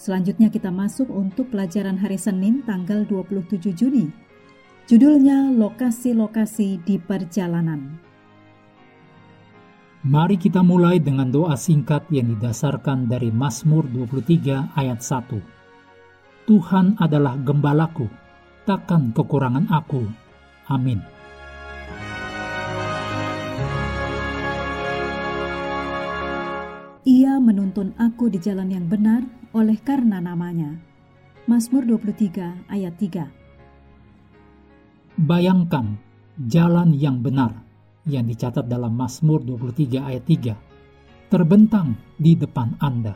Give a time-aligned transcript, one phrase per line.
[0.00, 4.08] Selanjutnya kita masuk untuk pelajaran hari Senin tanggal 27 Juni.
[4.88, 8.00] Judulnya Lokasi-lokasi di Perjalanan.
[10.00, 16.48] Mari kita mulai dengan doa singkat yang didasarkan dari Mazmur 23 ayat 1.
[16.48, 18.08] Tuhan adalah gembalaku,
[18.64, 20.08] takkan kekurangan aku.
[20.72, 21.04] Amin.
[27.04, 30.78] Ia menuntun aku di jalan yang benar oleh karena namanya.
[31.50, 33.26] Mazmur 23 ayat 3
[35.18, 35.98] Bayangkan
[36.38, 37.66] jalan yang benar
[38.06, 40.70] yang dicatat dalam Mazmur 23 ayat 3
[41.30, 43.14] terbentang di depan Anda,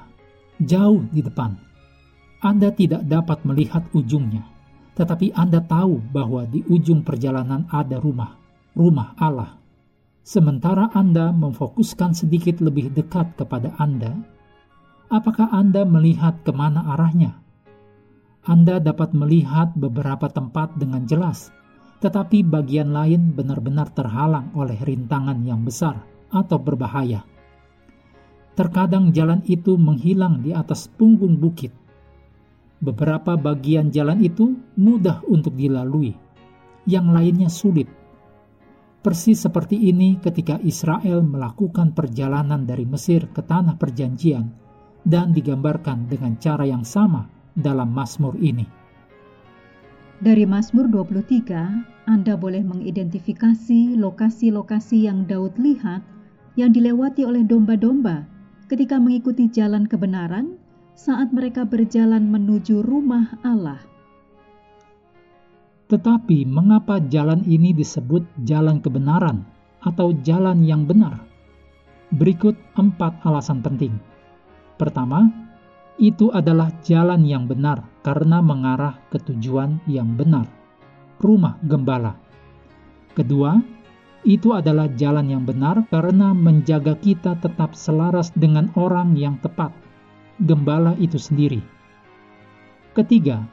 [0.63, 1.51] jauh di depan.
[2.43, 4.47] Anda tidak dapat melihat ujungnya,
[4.95, 8.39] tetapi Anda tahu bahwa di ujung perjalanan ada rumah,
[8.79, 9.59] rumah Allah.
[10.25, 14.15] Sementara Anda memfokuskan sedikit lebih dekat kepada Anda,
[15.15, 17.39] apakah Anda melihat ke mana arahnya?
[18.43, 21.55] Anda dapat melihat beberapa tempat dengan jelas,
[22.03, 26.03] tetapi bagian lain benar-benar terhalang oleh rintangan yang besar
[26.35, 27.23] atau berbahaya.
[28.59, 31.71] Terkadang jalan itu menghilang di atas punggung bukit.
[32.83, 36.13] Beberapa bagian jalan itu mudah untuk dilalui,
[36.85, 37.89] yang lainnya sulit.
[39.01, 44.64] Persis seperti ini ketika Israel melakukan perjalanan dari Mesir ke tanah perjanjian
[45.05, 48.65] dan digambarkan dengan cara yang sama dalam Mazmur ini.
[50.25, 56.01] Dari Mazmur 23, anda boleh mengidentifikasi lokasi-lokasi yang Daud lihat
[56.57, 58.25] yang dilewati oleh domba-domba
[58.73, 60.57] ketika mengikuti jalan kebenaran
[60.95, 63.83] saat mereka berjalan menuju rumah Allah.
[65.91, 69.45] Tetapi mengapa jalan ini disebut jalan kebenaran
[69.85, 71.21] atau jalan yang benar?
[72.15, 73.93] Berikut empat alasan penting.
[74.75, 75.31] Pertama,
[75.95, 80.51] itu adalah jalan yang benar karena mengarah ke tujuan yang benar
[81.23, 82.19] rumah gembala.
[83.15, 83.63] Kedua,
[84.27, 89.71] itu adalah jalan yang benar karena menjaga kita tetap selaras dengan orang yang tepat,
[90.43, 91.63] gembala itu sendiri.
[92.99, 93.47] Ketiga,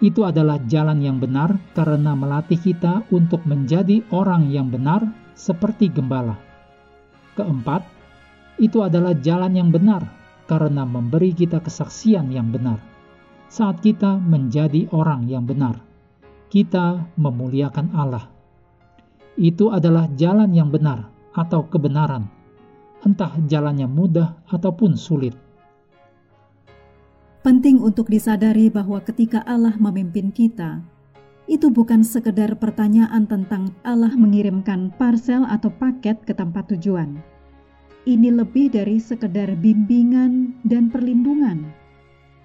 [0.00, 5.04] itu adalah jalan yang benar karena melatih kita untuk menjadi orang yang benar
[5.36, 6.40] seperti gembala.
[7.36, 7.84] Keempat,
[8.56, 12.80] itu adalah jalan yang benar karena memberi kita kesaksian yang benar
[13.48, 15.84] saat kita menjadi orang yang benar
[16.54, 18.30] kita memuliakan Allah.
[19.34, 22.30] Itu adalah jalan yang benar atau kebenaran,
[23.02, 25.34] entah jalannya mudah ataupun sulit.
[27.42, 30.78] Penting untuk disadari bahwa ketika Allah memimpin kita,
[31.50, 37.33] itu bukan sekedar pertanyaan tentang Allah mengirimkan parsel atau paket ke tempat tujuan.
[38.04, 41.84] Ini lebih dari sekedar bimbingan dan perlindungan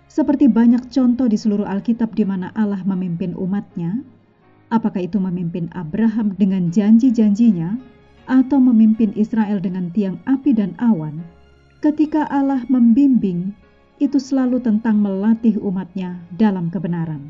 [0.09, 4.01] seperti banyak contoh di seluruh Alkitab di mana Allah memimpin umatnya,
[4.73, 7.77] apakah itu memimpin Abraham dengan janji-janjinya
[8.25, 11.21] atau memimpin Israel dengan tiang api dan awan,
[11.85, 13.53] ketika Allah membimbing,
[14.01, 17.29] itu selalu tentang melatih umatnya dalam kebenaran.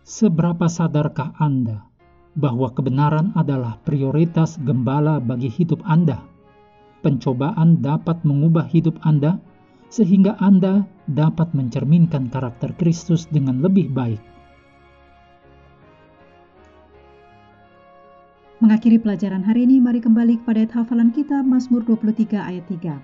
[0.00, 1.84] Seberapa sadarkah Anda
[2.32, 6.35] bahwa kebenaran adalah prioritas gembala bagi hidup Anda?
[7.06, 9.38] Pencobaan dapat mengubah hidup Anda
[9.94, 14.18] sehingga Anda dapat mencerminkan karakter Kristus dengan lebih baik.
[18.58, 22.98] Mengakhiri pelajaran hari ini, mari kembali kepada ayat hafalan kita Mazmur 23 ayat 3.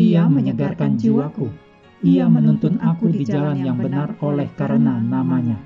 [0.00, 1.52] Ia menyegarkan jiwaku,
[2.00, 5.60] ia menuntun aku di jalan yang benar oleh karena namanya.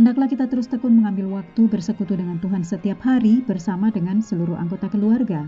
[0.00, 4.88] Hendaklah kita terus tekun mengambil waktu bersekutu dengan Tuhan setiap hari bersama dengan seluruh anggota
[4.88, 5.44] keluarga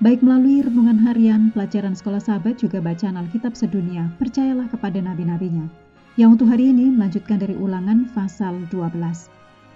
[0.00, 5.68] Baik melalui renungan harian, pelajaran sekolah sahabat, juga bacaan Alkitab sedunia, percayalah kepada nabi-nabinya.
[6.16, 8.96] Yang untuk hari ini melanjutkan dari ulangan pasal 12.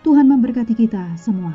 [0.01, 1.53] Tuhan memberkati kita semua.